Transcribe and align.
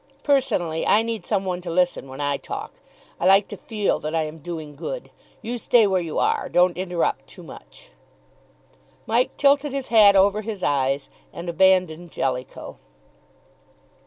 Personally, 0.23 0.83
I 0.83 1.03
need 1.03 1.27
some 1.27 1.45
one 1.45 1.61
to 1.61 1.69
listen 1.69 2.07
when 2.09 2.19
I 2.19 2.37
talk. 2.37 2.73
I 3.19 3.27
like 3.27 3.47
to 3.49 3.55
feel 3.55 3.99
that 3.99 4.15
I 4.15 4.23
am 4.23 4.39
doing 4.39 4.73
good. 4.73 5.11
You 5.43 5.59
stay 5.59 5.85
where 5.85 6.01
you 6.01 6.17
are 6.17 6.49
don't 6.49 6.75
interrupt 6.75 7.27
too 7.27 7.43
much." 7.43 7.91
Mike 9.05 9.37
tilted 9.37 9.73
his 9.73 9.89
hat 9.89 10.15
over 10.15 10.41
his 10.41 10.63
eyes 10.63 11.07
and 11.31 11.47
abandoned 11.47 12.09
Jellicoe. 12.11 12.77